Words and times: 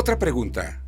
Otra 0.00 0.18
pregunta. 0.18 0.82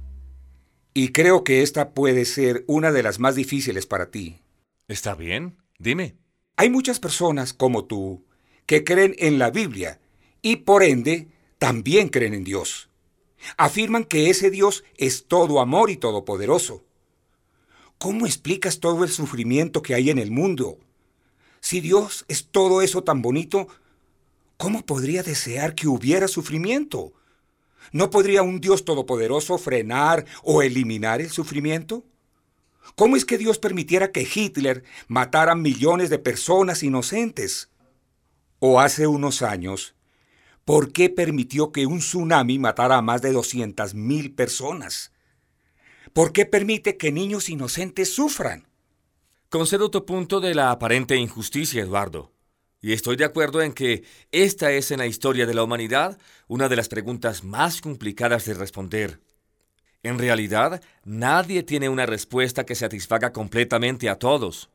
Y 0.94 1.08
creo 1.08 1.44
que 1.44 1.60
esta 1.60 1.90
puede 1.90 2.24
ser 2.24 2.64
una 2.66 2.92
de 2.92 3.02
las 3.02 3.18
más 3.18 3.34
difíciles 3.34 3.84
para 3.84 4.10
ti. 4.10 4.40
Está 4.88 5.14
bien, 5.14 5.58
dime. 5.78 6.16
Hay 6.56 6.70
muchas 6.70 6.98
personas 6.98 7.52
como 7.52 7.84
tú 7.84 8.24
que 8.64 8.84
creen 8.84 9.14
en 9.18 9.38
la 9.38 9.50
Biblia 9.50 10.00
y 10.40 10.56
por 10.56 10.82
ende 10.82 11.28
también 11.58 12.08
creen 12.08 12.32
en 12.32 12.42
Dios. 12.42 12.88
Afirman 13.58 14.04
que 14.04 14.30
ese 14.30 14.50
Dios 14.50 14.82
es 14.96 15.26
todo 15.26 15.60
amor 15.60 15.90
y 15.90 15.98
todopoderoso. 15.98 16.82
¿Cómo 17.98 18.24
explicas 18.24 18.80
todo 18.80 19.04
el 19.04 19.10
sufrimiento 19.10 19.82
que 19.82 19.94
hay 19.94 20.08
en 20.08 20.18
el 20.18 20.30
mundo? 20.30 20.78
Si 21.60 21.82
Dios 21.82 22.24
es 22.28 22.46
todo 22.46 22.80
eso 22.80 23.04
tan 23.04 23.20
bonito, 23.20 23.68
¿cómo 24.56 24.86
podría 24.86 25.22
desear 25.22 25.74
que 25.74 25.86
hubiera 25.86 26.28
sufrimiento? 26.28 27.12
¿No 27.90 28.10
podría 28.10 28.42
un 28.42 28.60
Dios 28.60 28.84
todopoderoso 28.84 29.58
frenar 29.58 30.24
o 30.42 30.62
eliminar 30.62 31.20
el 31.20 31.30
sufrimiento? 31.30 32.04
¿Cómo 32.94 33.16
es 33.16 33.24
que 33.24 33.38
Dios 33.38 33.58
permitiera 33.58 34.12
que 34.12 34.28
Hitler 34.32 34.84
matara 35.08 35.54
millones 35.54 36.10
de 36.10 36.18
personas 36.18 36.82
inocentes? 36.82 37.70
O 38.58 38.80
hace 38.80 39.06
unos 39.06 39.42
años, 39.42 39.94
¿por 40.64 40.92
qué 40.92 41.10
permitió 41.10 41.72
que 41.72 41.86
un 41.86 41.98
tsunami 41.98 42.58
matara 42.58 42.98
a 42.98 43.02
más 43.02 43.22
de 43.22 43.32
200.000 43.32 44.34
personas? 44.34 45.12
¿Por 46.12 46.32
qué 46.32 46.44
permite 46.46 46.96
que 46.96 47.10
niños 47.10 47.48
inocentes 47.48 48.14
sufran? 48.14 48.68
Concedo 49.48 49.90
tu 49.90 50.04
punto 50.04 50.40
de 50.40 50.54
la 50.54 50.70
aparente 50.70 51.16
injusticia, 51.16 51.82
Eduardo. 51.82 52.31
Y 52.82 52.92
estoy 52.92 53.14
de 53.14 53.24
acuerdo 53.24 53.62
en 53.62 53.72
que 53.72 54.02
esta 54.32 54.72
es 54.72 54.90
en 54.90 54.98
la 54.98 55.06
historia 55.06 55.46
de 55.46 55.54
la 55.54 55.62
humanidad 55.62 56.18
una 56.48 56.68
de 56.68 56.74
las 56.74 56.88
preguntas 56.88 57.44
más 57.44 57.80
complicadas 57.80 58.44
de 58.44 58.54
responder. 58.54 59.20
En 60.02 60.18
realidad, 60.18 60.82
nadie 61.04 61.62
tiene 61.62 61.88
una 61.88 62.06
respuesta 62.06 62.66
que 62.66 62.74
satisfaga 62.74 63.32
completamente 63.32 64.08
a 64.08 64.16
todos. 64.16 64.68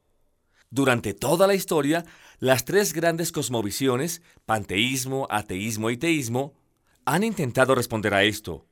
Durante 0.69 1.13
toda 1.13 1.47
la 1.47 1.53
historia, 1.53 2.05
las 2.39 2.63
tres 2.63 2.93
grandes 2.93 3.33
cosmovisiones, 3.33 4.21
panteísmo, 4.45 5.27
ateísmo 5.29 5.89
y 5.89 5.97
teísmo, 5.97 6.53
han 7.03 7.25
intentado 7.25 7.75
responder 7.75 8.13
a 8.13 8.23
esto, 8.23 8.65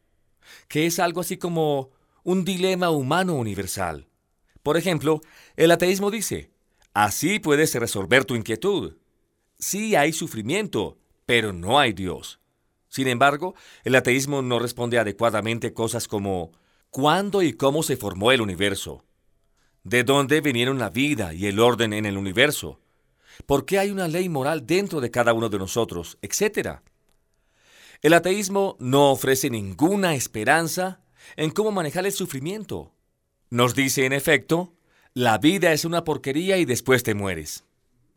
que 0.70 0.86
es 0.86 0.98
algo 0.98 1.20
así 1.20 1.36
como 1.36 1.90
un 2.24 2.46
dilema 2.46 2.90
humano 2.90 3.36
universal. 3.36 4.08
Por 4.64 4.78
ejemplo, 4.78 5.20
el 5.58 5.72
ateísmo 5.72 6.10
dice, 6.10 6.52
así 6.94 7.40
puedes 7.40 7.76
resolver 7.76 8.24
tu 8.24 8.36
inquietud. 8.36 8.96
Sí 9.58 9.96
hay 9.96 10.14
sufrimiento, 10.14 10.98
pero 11.26 11.54
no 11.54 11.80
hay 11.80 11.94
Dios. 11.94 12.40
Sin 12.90 13.08
embargo, 13.08 13.56
el 13.84 13.96
ateísmo 13.96 14.42
no 14.42 14.60
responde 14.60 15.00
adecuadamente 15.00 15.74
cosas 15.74 16.08
como 16.08 16.52
¿cuándo 16.90 17.42
y 17.42 17.54
cómo 17.54 17.84
se 17.84 17.98
formó 17.98 18.32
el 18.32 18.42
universo? 18.42 19.04
¿De 19.84 20.04
dónde 20.04 20.42
vinieron 20.42 20.80
la 20.80 20.90
vida 20.90 21.34
y 21.34 21.46
el 21.48 21.60
orden 21.60 21.94
en 21.94 22.06
el 22.06 22.18
universo? 22.18 22.80
¿Por 23.46 23.66
qué 23.66 23.80
hay 23.80 23.92
una 23.92 24.08
ley 24.08 24.30
moral 24.30 24.66
dentro 24.66 25.02
de 25.02 25.12
cada 25.12 25.34
uno 25.34 25.50
de 25.50 25.58
nosotros? 25.58 26.18
Etcétera. 26.22 26.84
El 28.02 28.14
ateísmo 28.14 28.78
no 28.80 29.12
ofrece 29.12 29.50
ninguna 29.50 30.16
esperanza 30.16 31.02
en 31.36 31.52
cómo 31.52 31.72
manejar 31.72 32.06
el 32.06 32.12
sufrimiento. 32.12 32.94
Nos 33.50 33.76
dice, 33.76 34.06
en 34.06 34.14
efecto, 34.14 34.74
la 35.14 35.38
vida 35.38 35.74
es 35.74 35.86
una 35.86 36.04
porquería 36.04 36.58
y 36.58 36.66
después 36.66 37.04
te 37.04 37.14
mueres. 37.14 37.64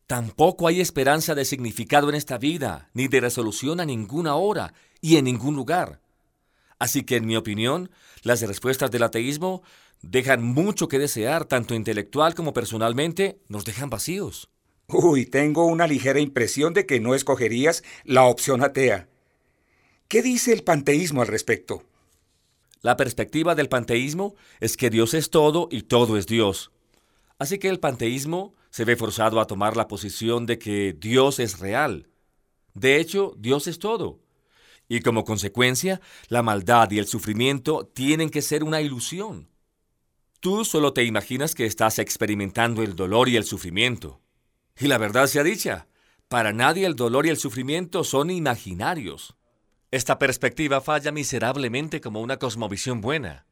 Tampoco 0.08 0.66
hay 0.66 0.80
esperanza 0.80 1.34
de 1.34 1.44
significado 1.44 2.08
en 2.08 2.14
esta 2.14 2.38
vida, 2.38 2.88
ni 2.94 3.08
de 3.08 3.20
resolución 3.20 3.78
a 3.78 3.84
ninguna 3.84 4.36
hora 4.36 4.72
y 5.02 5.18
en 5.18 5.26
ningún 5.26 5.54
lugar. 5.54 6.00
Así 6.78 7.02
que, 7.02 7.16
en 7.16 7.26
mi 7.26 7.36
opinión, 7.36 7.90
las 8.22 8.40
respuestas 8.40 8.90
del 8.90 9.02
ateísmo 9.02 9.62
dejan 10.00 10.42
mucho 10.42 10.88
que 10.88 10.98
desear, 10.98 11.44
tanto 11.44 11.74
intelectual 11.74 12.34
como 12.34 12.54
personalmente, 12.54 13.38
nos 13.48 13.66
dejan 13.66 13.90
vacíos. 13.90 14.48
Uy, 14.86 15.26
tengo 15.26 15.66
una 15.66 15.86
ligera 15.86 16.20
impresión 16.20 16.72
de 16.72 16.86
que 16.86 17.00
no 17.00 17.14
escogerías 17.14 17.82
la 18.04 18.24
opción 18.24 18.64
atea. 18.64 19.10
¿Qué 20.08 20.22
dice 20.22 20.54
el 20.54 20.64
panteísmo 20.64 21.20
al 21.20 21.28
respecto? 21.28 21.82
La 22.80 22.96
perspectiva 22.96 23.54
del 23.54 23.68
panteísmo 23.68 24.36
es 24.60 24.78
que 24.78 24.88
Dios 24.88 25.12
es 25.12 25.28
todo 25.28 25.68
y 25.70 25.82
todo 25.82 26.16
es 26.16 26.26
Dios. 26.26 26.72
Así 27.38 27.58
que 27.58 27.68
el 27.68 27.78
panteísmo 27.78 28.54
se 28.70 28.84
ve 28.84 28.96
forzado 28.96 29.40
a 29.40 29.46
tomar 29.46 29.76
la 29.76 29.88
posición 29.88 30.46
de 30.46 30.58
que 30.58 30.94
Dios 30.98 31.38
es 31.38 31.58
real. 31.58 32.08
De 32.74 32.98
hecho, 33.00 33.34
Dios 33.38 33.66
es 33.66 33.78
todo. 33.78 34.20
Y 34.88 35.00
como 35.00 35.24
consecuencia, 35.24 36.00
la 36.28 36.42
maldad 36.42 36.90
y 36.90 36.98
el 36.98 37.06
sufrimiento 37.06 37.86
tienen 37.86 38.30
que 38.30 38.42
ser 38.42 38.64
una 38.64 38.80
ilusión. 38.80 39.48
Tú 40.40 40.64
solo 40.64 40.92
te 40.92 41.04
imaginas 41.04 41.54
que 41.54 41.66
estás 41.66 41.98
experimentando 41.98 42.82
el 42.82 42.94
dolor 42.94 43.28
y 43.28 43.36
el 43.36 43.44
sufrimiento. 43.44 44.20
Y 44.78 44.86
la 44.86 44.96
verdad 44.96 45.26
sea 45.26 45.42
dicha, 45.42 45.88
para 46.28 46.52
nadie 46.52 46.86
el 46.86 46.94
dolor 46.94 47.26
y 47.26 47.30
el 47.30 47.36
sufrimiento 47.36 48.04
son 48.04 48.30
imaginarios. 48.30 49.34
Esta 49.90 50.18
perspectiva 50.18 50.80
falla 50.80 51.10
miserablemente 51.10 52.00
como 52.00 52.20
una 52.20 52.36
cosmovisión 52.36 53.00
buena. 53.00 53.46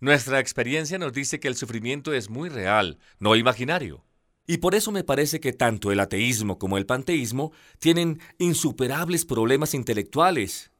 Nuestra 0.00 0.40
experiencia 0.40 0.98
nos 0.98 1.12
dice 1.12 1.38
que 1.38 1.48
el 1.48 1.56
sufrimiento 1.56 2.12
es 2.12 2.30
muy 2.30 2.48
real, 2.48 2.98
no 3.18 3.36
imaginario. 3.36 4.04
Y 4.50 4.58
por 4.58 4.74
eso 4.74 4.90
me 4.92 5.04
parece 5.04 5.40
que 5.40 5.52
tanto 5.52 5.92
el 5.92 6.00
ateísmo 6.00 6.58
como 6.58 6.78
el 6.78 6.86
panteísmo 6.86 7.52
tienen 7.78 8.18
insuperables 8.38 9.26
problemas 9.26 9.74
intelectuales 9.74 10.70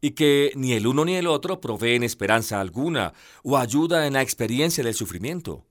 y 0.00 0.12
que 0.12 0.52
ni 0.54 0.74
el 0.74 0.86
uno 0.86 1.04
ni 1.04 1.16
el 1.16 1.26
otro 1.26 1.60
proveen 1.60 2.04
esperanza 2.04 2.60
alguna 2.60 3.14
o 3.42 3.58
ayuda 3.58 4.06
en 4.06 4.12
la 4.12 4.22
experiencia 4.22 4.84
del 4.84 4.94
sufrimiento. 4.94 5.66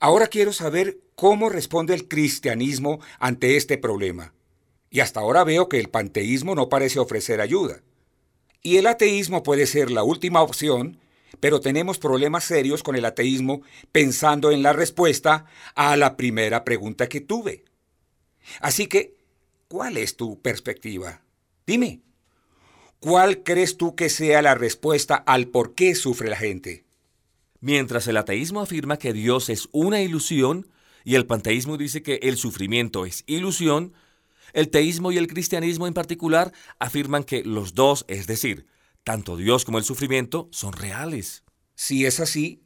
Ahora 0.00 0.26
quiero 0.26 0.52
saber 0.52 0.98
cómo 1.14 1.48
responde 1.48 1.94
el 1.94 2.08
cristianismo 2.08 3.00
ante 3.18 3.56
este 3.56 3.78
problema. 3.78 4.34
Y 4.90 5.00
hasta 5.00 5.20
ahora 5.20 5.44
veo 5.44 5.70
que 5.70 5.80
el 5.80 5.88
panteísmo 5.88 6.54
no 6.54 6.68
parece 6.68 6.98
ofrecer 6.98 7.40
ayuda. 7.40 7.80
Y 8.62 8.76
el 8.76 8.86
ateísmo 8.86 9.42
puede 9.42 9.66
ser 9.66 9.90
la 9.90 10.02
última 10.02 10.42
opción, 10.42 10.98
pero 11.40 11.60
tenemos 11.60 11.98
problemas 11.98 12.44
serios 12.44 12.82
con 12.82 12.96
el 12.96 13.04
ateísmo 13.04 13.62
pensando 13.92 14.50
en 14.50 14.62
la 14.62 14.72
respuesta 14.72 15.46
a 15.74 15.96
la 15.96 16.16
primera 16.16 16.64
pregunta 16.64 17.08
que 17.08 17.20
tuve. 17.20 17.64
Así 18.60 18.86
que, 18.86 19.16
¿cuál 19.68 19.96
es 19.96 20.16
tu 20.16 20.40
perspectiva? 20.40 21.22
Dime, 21.66 22.00
¿cuál 22.98 23.42
crees 23.42 23.76
tú 23.76 23.94
que 23.94 24.08
sea 24.08 24.42
la 24.42 24.54
respuesta 24.54 25.16
al 25.16 25.48
por 25.48 25.74
qué 25.74 25.94
sufre 25.94 26.30
la 26.30 26.36
gente? 26.36 26.84
Mientras 27.60 28.06
el 28.06 28.16
ateísmo 28.16 28.60
afirma 28.60 28.98
que 28.98 29.12
Dios 29.12 29.48
es 29.48 29.68
una 29.72 30.00
ilusión 30.00 30.68
y 31.04 31.14
el 31.14 31.26
panteísmo 31.26 31.76
dice 31.76 32.02
que 32.02 32.20
el 32.22 32.36
sufrimiento 32.36 33.04
es 33.04 33.24
ilusión, 33.26 33.94
el 34.52 34.70
teísmo 34.70 35.12
y 35.12 35.18
el 35.18 35.26
cristianismo 35.26 35.86
en 35.86 35.94
particular 35.94 36.52
afirman 36.78 37.24
que 37.24 37.44
los 37.44 37.74
dos, 37.74 38.04
es 38.08 38.26
decir, 38.26 38.66
tanto 39.08 39.38
Dios 39.38 39.64
como 39.64 39.78
el 39.78 39.84
sufrimiento, 39.84 40.50
son 40.52 40.74
reales. 40.74 41.42
Si 41.74 42.04
es 42.04 42.20
así, 42.20 42.60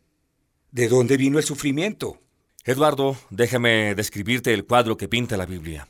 ¿de 0.73 0.89
dónde 0.89 1.17
vino 1.17 1.39
el 1.39 1.45
sufrimiento? 1.45 2.21
Eduardo, 2.65 3.17
déjame 3.31 3.95
describirte 3.95 4.53
el 4.53 4.67
cuadro 4.67 4.97
que 4.97 5.07
pinta 5.07 5.37
la 5.37 5.47
Biblia. 5.47 5.87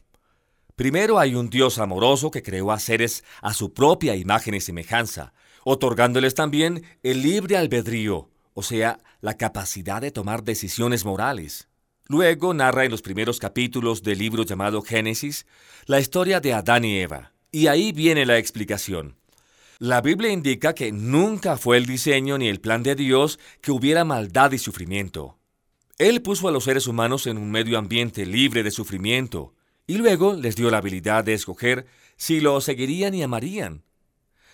Primero 0.77 1.19
hay 1.19 1.37
un 1.37 1.49
Dios 1.49 1.79
amoroso 1.79 2.31
que 2.31 2.43
creó 2.43 2.71
a 2.71 2.79
seres 2.79 3.25
a 3.41 3.55
su 3.55 3.73
propia 3.73 4.15
imagen 4.15 4.53
y 4.53 4.61
semejanza, 4.61 5.33
otorgándoles 5.65 6.35
también 6.35 6.85
el 7.03 7.23
libre 7.23 7.57
albedrío, 7.57 8.29
o 8.53 8.63
sea, 8.63 8.99
la 9.23 9.39
capacidad 9.39 10.03
de 10.03 10.11
tomar 10.11 10.45
decisiones 10.45 11.07
morales. 11.07 11.71
Luego 12.09 12.53
narra 12.53 12.85
en 12.85 12.91
los 12.91 13.01
primeros 13.01 13.39
capítulos 13.39 14.03
del 14.03 14.19
libro 14.19 14.43
llamado 14.43 14.83
Génesis 14.83 15.47
la 15.87 15.99
historia 15.99 16.41
de 16.41 16.53
Adán 16.53 16.85
y 16.85 16.99
Eva. 16.99 17.33
Y 17.51 17.69
ahí 17.69 17.93
viene 17.93 18.27
la 18.27 18.37
explicación. 18.37 19.17
La 19.83 20.01
Biblia 20.01 20.31
indica 20.31 20.77
que 20.77 20.93
nunca 20.93 21.57
fue 21.57 21.77
el 21.77 21.87
diseño 21.87 22.39
ni 22.39 22.47
el 22.47 22.61
plan 22.61 22.85
de 22.85 22.95
Dios 22.95 23.41
que 23.61 23.73
hubiera 23.73 24.05
maldad 24.05 24.53
y 24.53 24.59
sufrimiento. 24.59 25.41
Él 25.99 26.23
puso 26.23 26.47
a 26.47 26.53
los 26.53 26.63
seres 26.63 26.87
humanos 26.87 27.27
en 27.27 27.37
un 27.37 27.51
medio 27.51 27.77
ambiente 27.77 28.25
libre 28.25 28.63
de 28.63 28.71
sufrimiento 28.71 29.57
y 29.89 29.97
luego 29.97 30.35
les 30.35 30.55
dio 30.55 30.71
la 30.71 30.79
habilidad 30.79 31.25
de 31.25 31.35
escoger 31.35 31.87
si 32.17 32.39
lo 32.39 32.61
seguirían 32.61 33.13
y 33.13 33.25
amarían. 33.25 33.83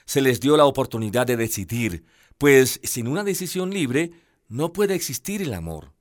Se 0.06 0.22
les 0.22 0.40
dio 0.40 0.56
la 0.56 0.64
oportunidad 0.64 1.26
de 1.26 1.36
decidir, 1.36 2.06
pues 2.38 2.80
sin 2.82 3.06
una 3.06 3.22
decisión 3.22 3.68
libre 3.68 4.12
no 4.48 4.72
puede 4.72 4.94
existir 4.94 5.42
el 5.42 5.52
amor. 5.52 5.92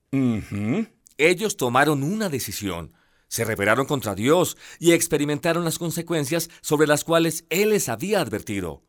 Ellos 1.18 1.58
tomaron 1.58 2.02
una 2.02 2.30
decisión, 2.30 2.94
se 3.28 3.44
rebelaron 3.44 3.84
contra 3.84 4.14
Dios 4.14 4.56
y 4.78 4.92
experimentaron 4.92 5.66
las 5.66 5.78
consecuencias 5.78 6.48
sobre 6.62 6.86
las 6.86 7.04
cuales 7.04 7.44
Él 7.50 7.68
les 7.68 7.90
había 7.90 8.22
advertido. 8.22 8.87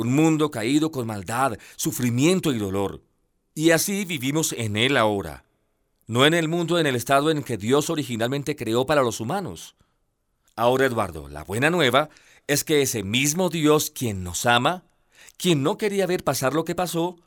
Un 0.00 0.14
mundo 0.14 0.50
caído 0.50 0.90
con 0.90 1.06
maldad, 1.06 1.58
sufrimiento 1.76 2.54
y 2.54 2.58
dolor. 2.58 3.02
Y 3.54 3.72
así 3.72 4.06
vivimos 4.06 4.54
en 4.54 4.78
Él 4.78 4.96
ahora. 4.96 5.44
No 6.06 6.24
en 6.24 6.32
el 6.32 6.48
mundo 6.48 6.78
en 6.78 6.86
el 6.86 6.96
estado 6.96 7.30
en 7.30 7.42
que 7.42 7.58
Dios 7.58 7.90
originalmente 7.90 8.56
creó 8.56 8.86
para 8.86 9.02
los 9.02 9.20
humanos. 9.20 9.76
Ahora, 10.56 10.86
Eduardo, 10.86 11.28
la 11.28 11.44
buena 11.44 11.68
nueva 11.68 12.08
es 12.46 12.64
que 12.64 12.80
ese 12.80 13.02
mismo 13.02 13.50
Dios 13.50 13.90
quien 13.90 14.24
nos 14.24 14.46
ama, 14.46 14.84
quien 15.36 15.62
no 15.62 15.76
quería 15.76 16.06
ver 16.06 16.24
pasar 16.24 16.54
lo 16.54 16.64
que 16.64 16.74
pasó, 16.74 17.18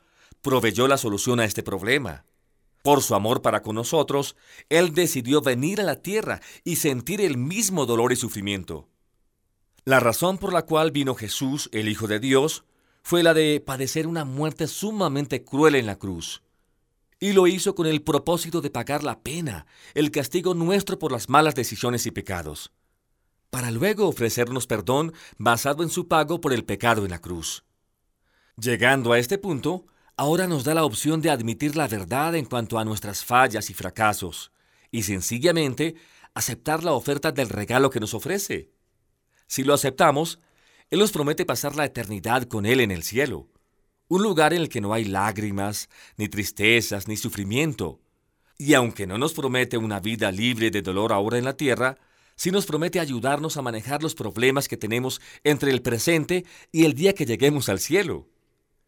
proveyó 0.42 0.88
la 0.88 0.98
solución 0.98 1.38
a 1.38 1.44
este 1.44 1.62
problema. 1.62 2.24
Por 2.82 3.02
su 3.02 3.14
amor 3.14 3.40
para 3.40 3.62
con 3.62 3.76
nosotros, 3.76 4.34
Él 4.68 4.94
decidió 4.94 5.42
venir 5.42 5.80
a 5.80 5.84
la 5.84 6.02
tierra 6.02 6.40
y 6.64 6.74
sentir 6.74 7.20
el 7.20 7.38
mismo 7.38 7.86
dolor 7.86 8.12
y 8.12 8.16
sufrimiento. 8.16 8.88
La 9.86 10.00
razón 10.00 10.38
por 10.38 10.54
la 10.54 10.62
cual 10.62 10.92
vino 10.92 11.14
Jesús, 11.14 11.68
el 11.72 11.90
Hijo 11.90 12.06
de 12.06 12.18
Dios, 12.18 12.64
fue 13.02 13.22
la 13.22 13.34
de 13.34 13.60
padecer 13.60 14.06
una 14.06 14.24
muerte 14.24 14.66
sumamente 14.66 15.44
cruel 15.44 15.74
en 15.74 15.84
la 15.84 15.96
cruz. 15.96 16.42
Y 17.20 17.34
lo 17.34 17.46
hizo 17.46 17.74
con 17.74 17.86
el 17.86 18.00
propósito 18.00 18.62
de 18.62 18.70
pagar 18.70 19.04
la 19.04 19.20
pena, 19.20 19.66
el 19.92 20.10
castigo 20.10 20.54
nuestro 20.54 20.98
por 20.98 21.12
las 21.12 21.28
malas 21.28 21.54
decisiones 21.54 22.06
y 22.06 22.12
pecados, 22.12 22.72
para 23.50 23.70
luego 23.70 24.08
ofrecernos 24.08 24.66
perdón 24.66 25.12
basado 25.36 25.82
en 25.82 25.90
su 25.90 26.08
pago 26.08 26.40
por 26.40 26.54
el 26.54 26.64
pecado 26.64 27.04
en 27.04 27.10
la 27.10 27.20
cruz. 27.20 27.64
Llegando 28.56 29.12
a 29.12 29.18
este 29.18 29.36
punto, 29.36 29.84
ahora 30.16 30.46
nos 30.46 30.64
da 30.64 30.72
la 30.72 30.84
opción 30.84 31.20
de 31.20 31.28
admitir 31.28 31.76
la 31.76 31.88
verdad 31.88 32.34
en 32.36 32.46
cuanto 32.46 32.78
a 32.78 32.86
nuestras 32.86 33.22
fallas 33.22 33.68
y 33.68 33.74
fracasos, 33.74 34.50
y 34.90 35.02
sencillamente 35.02 35.94
aceptar 36.32 36.82
la 36.84 36.92
oferta 36.92 37.32
del 37.32 37.50
regalo 37.50 37.90
que 37.90 38.00
nos 38.00 38.14
ofrece. 38.14 38.73
Si 39.54 39.62
lo 39.62 39.72
aceptamos, 39.72 40.40
Él 40.90 40.98
nos 40.98 41.12
promete 41.12 41.46
pasar 41.46 41.76
la 41.76 41.84
eternidad 41.84 42.42
con 42.48 42.66
Él 42.66 42.80
en 42.80 42.90
el 42.90 43.04
cielo, 43.04 43.46
un 44.08 44.20
lugar 44.20 44.52
en 44.52 44.62
el 44.62 44.68
que 44.68 44.80
no 44.80 44.92
hay 44.92 45.04
lágrimas, 45.04 45.88
ni 46.16 46.28
tristezas, 46.28 47.06
ni 47.06 47.16
sufrimiento. 47.16 48.00
Y 48.58 48.74
aunque 48.74 49.06
no 49.06 49.16
nos 49.16 49.32
promete 49.32 49.78
una 49.78 50.00
vida 50.00 50.32
libre 50.32 50.72
de 50.72 50.82
dolor 50.82 51.12
ahora 51.12 51.38
en 51.38 51.44
la 51.44 51.56
tierra, 51.56 51.98
sí 52.34 52.50
nos 52.50 52.66
promete 52.66 52.98
ayudarnos 52.98 53.56
a 53.56 53.62
manejar 53.62 54.02
los 54.02 54.16
problemas 54.16 54.66
que 54.66 54.76
tenemos 54.76 55.20
entre 55.44 55.70
el 55.70 55.82
presente 55.82 56.44
y 56.72 56.84
el 56.84 56.94
día 56.94 57.14
que 57.14 57.24
lleguemos 57.24 57.68
al 57.68 57.78
cielo. 57.78 58.26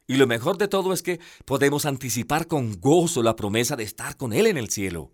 Y 0.08 0.16
lo 0.16 0.26
mejor 0.26 0.58
de 0.58 0.66
todo 0.66 0.92
es 0.92 1.00
que 1.00 1.20
podemos 1.44 1.86
anticipar 1.86 2.48
con 2.48 2.80
gozo 2.80 3.22
la 3.22 3.36
promesa 3.36 3.76
de 3.76 3.84
estar 3.84 4.16
con 4.16 4.32
Él 4.32 4.48
en 4.48 4.56
el 4.56 4.68
cielo. 4.70 5.12